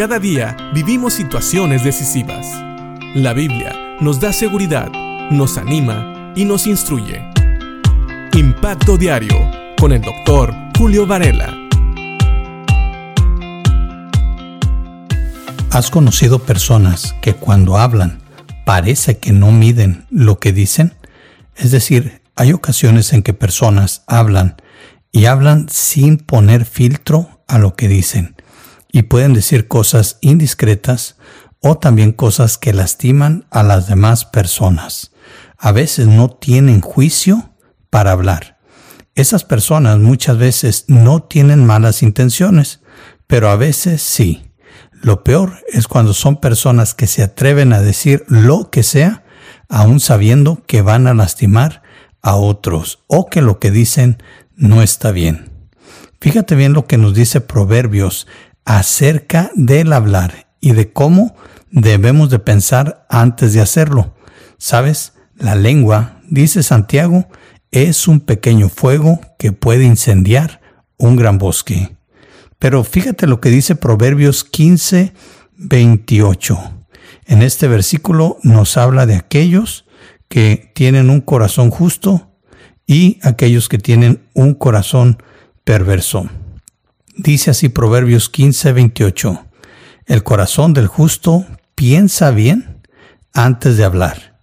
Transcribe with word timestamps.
Cada 0.00 0.18
día 0.18 0.56
vivimos 0.72 1.12
situaciones 1.12 1.84
decisivas. 1.84 2.46
La 3.14 3.34
Biblia 3.34 3.98
nos 4.00 4.18
da 4.18 4.32
seguridad, 4.32 4.90
nos 5.30 5.58
anima 5.58 6.32
y 6.34 6.46
nos 6.46 6.66
instruye. 6.66 7.22
Impacto 8.32 8.96
Diario 8.96 9.36
con 9.78 9.92
el 9.92 10.00
doctor 10.00 10.54
Julio 10.78 11.06
Varela. 11.06 11.54
¿Has 15.70 15.90
conocido 15.90 16.38
personas 16.38 17.14
que 17.20 17.34
cuando 17.34 17.76
hablan 17.76 18.22
parece 18.64 19.18
que 19.18 19.32
no 19.32 19.52
miden 19.52 20.06
lo 20.08 20.38
que 20.38 20.54
dicen? 20.54 20.94
Es 21.56 21.72
decir, 21.72 22.22
hay 22.36 22.54
ocasiones 22.54 23.12
en 23.12 23.22
que 23.22 23.34
personas 23.34 24.02
hablan 24.06 24.56
y 25.12 25.26
hablan 25.26 25.68
sin 25.68 26.16
poner 26.16 26.64
filtro 26.64 27.42
a 27.46 27.58
lo 27.58 27.76
que 27.76 27.86
dicen 27.86 28.34
y 28.92 29.02
pueden 29.02 29.34
decir 29.34 29.68
cosas 29.68 30.18
indiscretas 30.20 31.16
o 31.60 31.78
también 31.78 32.12
cosas 32.12 32.58
que 32.58 32.72
lastiman 32.72 33.46
a 33.50 33.62
las 33.62 33.86
demás 33.86 34.24
personas. 34.24 35.12
A 35.58 35.72
veces 35.72 36.06
no 36.06 36.30
tienen 36.30 36.80
juicio 36.80 37.50
para 37.90 38.12
hablar. 38.12 38.58
Esas 39.14 39.44
personas 39.44 39.98
muchas 39.98 40.38
veces 40.38 40.84
no 40.88 41.22
tienen 41.22 41.66
malas 41.66 42.02
intenciones, 42.02 42.80
pero 43.26 43.50
a 43.50 43.56
veces 43.56 44.02
sí. 44.02 44.52
Lo 45.02 45.24
peor 45.24 45.58
es 45.68 45.88
cuando 45.88 46.14
son 46.14 46.40
personas 46.40 46.94
que 46.94 47.06
se 47.06 47.22
atreven 47.22 47.72
a 47.72 47.80
decir 47.80 48.24
lo 48.28 48.70
que 48.70 48.82
sea, 48.82 49.24
aun 49.68 50.00
sabiendo 50.00 50.62
que 50.66 50.82
van 50.82 51.06
a 51.06 51.14
lastimar 51.14 51.82
a 52.22 52.36
otros 52.36 53.04
o 53.06 53.28
que 53.28 53.42
lo 53.42 53.58
que 53.58 53.70
dicen 53.70 54.22
no 54.56 54.82
está 54.82 55.10
bien. 55.10 55.50
Fíjate 56.20 56.54
bien 56.54 56.74
lo 56.74 56.86
que 56.86 56.98
nos 56.98 57.14
dice 57.14 57.40
Proverbios 57.40 58.26
acerca 58.64 59.50
del 59.54 59.92
hablar 59.92 60.48
y 60.60 60.72
de 60.72 60.92
cómo 60.92 61.34
debemos 61.70 62.30
de 62.30 62.38
pensar 62.38 63.06
antes 63.08 63.52
de 63.52 63.60
hacerlo. 63.60 64.14
¿Sabes? 64.58 65.14
La 65.36 65.54
lengua, 65.54 66.20
dice 66.28 66.62
Santiago, 66.62 67.28
es 67.70 68.08
un 68.08 68.20
pequeño 68.20 68.68
fuego 68.68 69.20
que 69.38 69.52
puede 69.52 69.84
incendiar 69.84 70.60
un 70.98 71.16
gran 71.16 71.38
bosque. 71.38 71.96
Pero 72.58 72.84
fíjate 72.84 73.26
lo 73.26 73.40
que 73.40 73.48
dice 73.48 73.74
Proverbios 73.74 74.44
15, 74.44 75.14
28. 75.56 76.58
En 77.26 77.42
este 77.42 77.68
versículo 77.68 78.38
nos 78.42 78.76
habla 78.76 79.06
de 79.06 79.14
aquellos 79.14 79.86
que 80.28 80.70
tienen 80.74 81.10
un 81.10 81.20
corazón 81.20 81.70
justo 81.70 82.30
y 82.86 83.18
aquellos 83.22 83.68
que 83.68 83.78
tienen 83.78 84.28
un 84.34 84.54
corazón 84.54 85.22
perverso. 85.64 86.28
Dice 87.22 87.50
así 87.50 87.68
Proverbios 87.68 88.30
15, 88.30 88.72
28. 88.72 89.44
El 90.06 90.22
corazón 90.22 90.72
del 90.72 90.86
justo 90.86 91.44
piensa 91.74 92.30
bien 92.30 92.80
antes 93.34 93.76
de 93.76 93.84
hablar. 93.84 94.40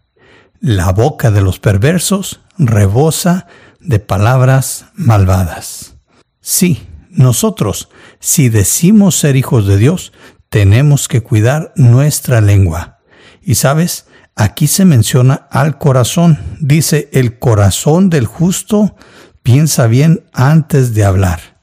La 0.59 0.91
boca 0.91 1.31
de 1.31 1.41
los 1.41 1.57
perversos 1.57 2.41
rebosa 2.59 3.47
de 3.79 3.97
palabras 3.97 4.85
malvadas. 4.93 5.95
Sí, 6.39 6.85
nosotros, 7.09 7.89
si 8.19 8.49
decimos 8.49 9.15
ser 9.15 9.37
hijos 9.37 9.65
de 9.65 9.77
Dios, 9.77 10.13
tenemos 10.49 11.07
que 11.07 11.23
cuidar 11.23 11.73
nuestra 11.77 12.41
lengua. 12.41 12.99
Y 13.41 13.55
sabes, 13.55 14.05
aquí 14.35 14.67
se 14.67 14.85
menciona 14.85 15.47
al 15.49 15.79
corazón. 15.79 16.37
Dice, 16.59 17.09
el 17.11 17.39
corazón 17.39 18.11
del 18.11 18.27
justo 18.27 18.95
piensa 19.41 19.87
bien 19.87 20.25
antes 20.31 20.93
de 20.93 21.05
hablar. 21.05 21.56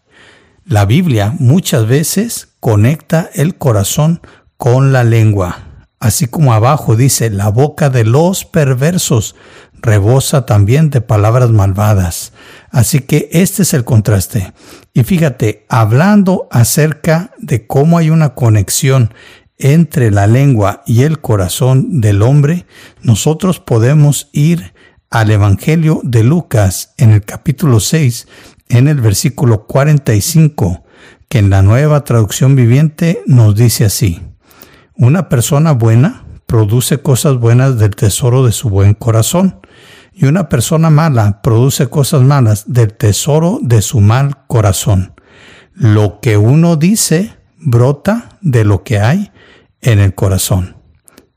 La 0.66 0.86
Biblia 0.86 1.34
muchas 1.38 1.86
veces 1.86 2.48
conecta 2.58 3.28
el 3.34 3.56
corazón 3.56 4.22
con 4.56 4.92
la 4.92 5.04
lengua, 5.04 5.86
así 6.00 6.26
como 6.26 6.54
abajo 6.54 6.96
dice, 6.96 7.28
la 7.28 7.48
boca 7.50 7.90
de 7.90 8.04
los 8.04 8.46
perversos 8.46 9.36
rebosa 9.74 10.46
también 10.46 10.88
de 10.88 11.02
palabras 11.02 11.50
malvadas. 11.50 12.32
Así 12.70 13.00
que 13.00 13.28
este 13.32 13.62
es 13.62 13.74
el 13.74 13.84
contraste. 13.84 14.54
Y 14.94 15.02
fíjate, 15.02 15.66
hablando 15.68 16.48
acerca 16.50 17.32
de 17.36 17.66
cómo 17.66 17.98
hay 17.98 18.08
una 18.08 18.34
conexión 18.34 19.12
entre 19.58 20.10
la 20.10 20.26
lengua 20.26 20.82
y 20.86 21.02
el 21.02 21.20
corazón 21.20 22.00
del 22.00 22.22
hombre, 22.22 22.64
nosotros 23.02 23.60
podemos 23.60 24.30
ir 24.32 24.72
al 25.10 25.30
Evangelio 25.30 26.00
de 26.02 26.24
Lucas 26.24 26.94
en 26.96 27.10
el 27.10 27.22
capítulo 27.22 27.80
6 27.80 28.26
en 28.68 28.88
el 28.88 29.00
versículo 29.00 29.66
45, 29.66 30.84
que 31.28 31.38
en 31.38 31.50
la 31.50 31.62
nueva 31.62 32.04
traducción 32.04 32.56
viviente 32.56 33.22
nos 33.26 33.54
dice 33.54 33.84
así, 33.84 34.22
una 34.96 35.28
persona 35.28 35.72
buena 35.72 36.24
produce 36.46 36.98
cosas 37.02 37.38
buenas 37.38 37.78
del 37.78 37.96
tesoro 37.96 38.44
de 38.44 38.52
su 38.52 38.68
buen 38.68 38.94
corazón, 38.94 39.60
y 40.12 40.26
una 40.26 40.48
persona 40.48 40.90
mala 40.90 41.42
produce 41.42 41.88
cosas 41.88 42.22
malas 42.22 42.72
del 42.72 42.94
tesoro 42.94 43.58
de 43.62 43.82
su 43.82 44.00
mal 44.00 44.46
corazón. 44.46 45.14
Lo 45.72 46.20
que 46.20 46.36
uno 46.36 46.76
dice 46.76 47.32
brota 47.58 48.38
de 48.40 48.64
lo 48.64 48.84
que 48.84 49.00
hay 49.00 49.32
en 49.80 49.98
el 49.98 50.14
corazón. 50.14 50.76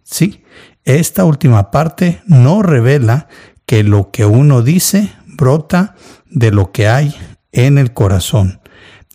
Sí, 0.04 0.44
esta 0.84 1.26
última 1.26 1.72
parte 1.72 2.22
no 2.28 2.62
revela 2.62 3.28
que 3.66 3.84
lo 3.84 4.12
que 4.12 4.26
uno 4.26 4.62
dice 4.62 5.12
brota 5.26 5.96
lo 6.32 6.72
que 6.72 6.88
hay 6.88 7.16
en 7.52 7.78
el 7.78 7.94
corazón. 7.94 8.62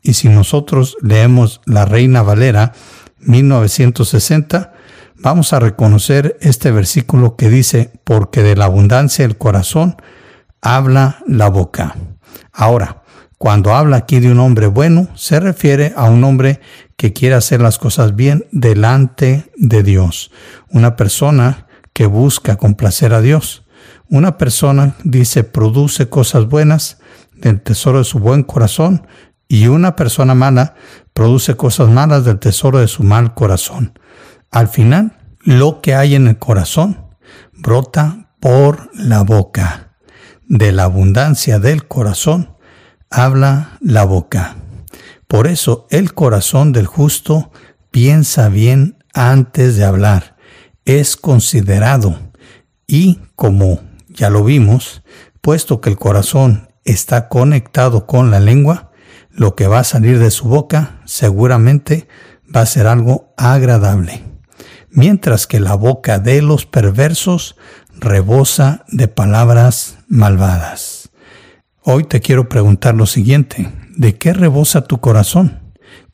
Y 0.03 0.15
si 0.15 0.29
nosotros 0.29 0.97
leemos 1.01 1.61
la 1.65 1.85
Reina 1.85 2.23
Valera 2.23 2.73
1960, 3.21 4.73
vamos 5.17 5.53
a 5.53 5.61
reconocer 5.61 6.37
este 6.41 6.71
versículo 6.73 7.37
que 7.37 7.49
dice, 7.49 7.93
porque 8.05 8.43
de 8.43 8.57
la 8.57 8.65
abundancia 8.65 9.27
del 9.27 9.39
corazón 9.39 9.97
habla 10.61 11.19
la 11.27 11.49
boca. 11.49 11.97
Ahora, 12.53 13.03
cuando 13.39 13.75
habla 13.75 13.97
aquí 13.97 14.21
de 14.21 14.31
un 14.31 14.39
hombre 14.39 14.69
bueno, 14.69 15.09
se 15.15 15.41
refiere 15.41 15.93
a 15.97 16.05
un 16.05 16.23
hombre 16.23 16.61
que 16.97 17.13
quiere 17.13 17.35
hacer 17.35 17.61
las 17.61 17.79
cosas 17.79 18.15
bien 18.15 18.47
delante 18.53 19.51
de 19.57 19.83
Dios. 19.83 20.31
Una 20.69 20.95
persona 20.95 21.67
que 21.93 22.07
busca 22.07 22.57
complacer 22.57 23.13
a 23.13 23.21
Dios. 23.21 23.62
Una 24.13 24.37
persona, 24.37 24.95
dice, 25.05 25.43
produce 25.43 26.11
cosas 26.11 26.47
buenas 26.47 26.99
del 27.35 27.63
tesoro 27.63 27.97
de 27.97 28.05
su 28.05 28.19
buen 28.19 28.43
corazón 28.43 29.07
y 29.49 29.69
una 29.69 29.97
persona 29.97 30.35
mala 30.35 30.75
produce 31.15 31.57
cosas 31.57 31.89
malas 31.89 32.27
del 32.27 32.39
tesoro 32.39 32.81
de 32.81 32.89
su 32.89 33.05
mal 33.05 33.33
corazón. 33.33 33.99
Al 34.51 34.69
final, 34.69 35.17
lo 35.41 35.81
que 35.81 35.95
hay 35.95 36.15
en 36.15 36.29
el 36.29 36.37
corazón 36.37 37.07
brota 37.55 38.29
por 38.39 38.91
la 38.93 39.23
boca. 39.23 39.95
De 40.47 40.73
la 40.73 40.85
abundancia 40.85 41.59
del 41.59 41.89
corazón 41.89 42.55
habla 43.09 43.79
la 43.81 44.05
boca. 44.05 44.57
Por 45.27 45.47
eso 45.47 45.87
el 45.89 46.13
corazón 46.13 46.73
del 46.73 46.85
justo 46.85 47.51
piensa 47.91 48.51
bien 48.51 49.03
antes 49.15 49.77
de 49.77 49.87
hablar. 49.87 50.37
Es 50.85 51.17
considerado 51.17 52.19
y, 52.87 53.19
como 53.37 53.81
ya 54.13 54.31
lo 54.31 54.45
vimos, 54.45 55.03
puesto 55.41 55.81
que 55.81 55.91
el 55.91 55.97
corazón 55.97 56.69
está 56.85 57.29
conectado 57.29 58.07
con 58.07 58.31
la 58.31 58.41
lengua, 58.41 58.91
lo 59.31 59.55
que 59.55 59.67
va 59.67 59.81
a 59.81 59.85
salir 59.85 60.19
de 60.19 60.31
su 60.31 60.49
boca 60.49 61.01
seguramente 61.05 62.09
va 62.55 62.61
a 62.61 62.67
ser 62.67 62.87
algo 62.87 63.33
agradable. 63.37 64.23
Mientras 64.91 65.47
que 65.47 65.59
la 65.59 65.75
boca 65.75 66.19
de 66.19 66.43
los 66.43 66.67
perversos 66.67 67.57
rebosa 67.95 68.85
de 68.89 69.09
palabras 69.09 69.99
malvadas. 70.09 71.11
Hoy 71.83 72.05
te 72.05 72.21
quiero 72.21 72.49
preguntar 72.49 72.95
lo 72.95 73.07
siguiente, 73.07 73.73
¿de 73.97 74.19
qué 74.19 74.33
rebosa 74.33 74.83
tu 74.83 75.01
corazón? 75.01 75.61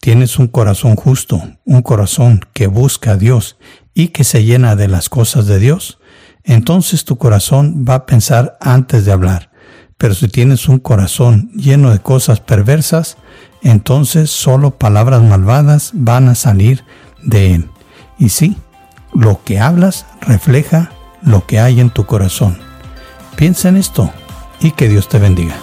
¿Tienes 0.00 0.38
un 0.38 0.46
corazón 0.46 0.96
justo, 0.96 1.42
un 1.64 1.82
corazón 1.82 2.40
que 2.52 2.68
busca 2.68 3.12
a 3.12 3.16
Dios 3.16 3.58
y 3.94 4.08
que 4.08 4.22
se 4.24 4.44
llena 4.44 4.76
de 4.76 4.86
las 4.86 5.08
cosas 5.08 5.46
de 5.46 5.58
Dios? 5.58 5.98
Entonces 6.44 7.04
tu 7.04 7.18
corazón 7.18 7.84
va 7.88 7.94
a 7.94 8.06
pensar 8.06 8.56
antes 8.60 9.04
de 9.04 9.12
hablar 9.12 9.48
pero 9.98 10.14
si 10.14 10.28
tienes 10.28 10.68
un 10.68 10.78
corazón 10.78 11.50
lleno 11.54 11.90
de 11.90 11.98
cosas 11.98 12.40
perversas, 12.40 13.18
entonces 13.62 14.30
solo 14.30 14.78
palabras 14.78 15.22
malvadas 15.22 15.90
van 15.92 16.28
a 16.28 16.36
salir 16.36 16.84
de 17.22 17.54
él. 17.56 17.68
Y 18.16 18.28
sí, 18.28 18.56
lo 19.12 19.42
que 19.44 19.58
hablas 19.58 20.06
refleja 20.20 20.92
lo 21.22 21.46
que 21.46 21.58
hay 21.58 21.80
en 21.80 21.90
tu 21.90 22.06
corazón. 22.06 22.58
Piensa 23.36 23.68
en 23.68 23.76
esto 23.76 24.12
y 24.60 24.70
que 24.70 24.88
Dios 24.88 25.08
te 25.08 25.18
bendiga. 25.18 25.56